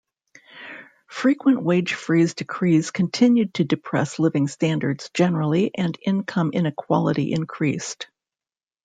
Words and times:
Frequent 1.11 1.61
wage 1.61 1.93
freeze 1.93 2.33
decrees 2.33 2.89
continued 2.89 3.53
to 3.53 3.63
depress 3.63 4.17
living 4.17 4.47
standards 4.47 5.11
generally 5.13 5.69
and 5.75 5.95
income 6.03 6.49
inequality 6.55 7.31
increased. 7.31 8.07